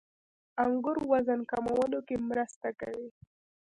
•انګور 0.63 0.97
وزن 1.11 1.39
کمولو 1.51 1.99
کې 2.07 2.15
مرسته 2.29 2.67
کوي. 2.79 3.09